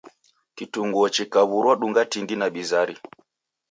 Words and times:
Kitunguo 0.55 1.05
chikaw'urwa 1.15 1.73
dunga 1.81 2.03
tindi 2.11 2.35
na 2.37 2.47
bizari. 2.53 2.95